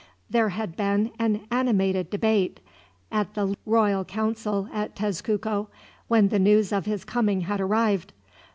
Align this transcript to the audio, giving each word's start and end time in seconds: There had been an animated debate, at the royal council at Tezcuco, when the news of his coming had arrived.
There 0.31 0.49
had 0.49 0.75
been 0.75 1.11
an 1.19 1.45
animated 1.51 2.09
debate, 2.09 2.59
at 3.11 3.35
the 3.35 3.55
royal 3.67 4.03
council 4.03 4.67
at 4.73 4.95
Tezcuco, 4.95 5.67
when 6.07 6.29
the 6.29 6.39
news 6.39 6.71
of 6.73 6.87
his 6.87 7.05
coming 7.05 7.41
had 7.41 7.61
arrived. 7.61 8.11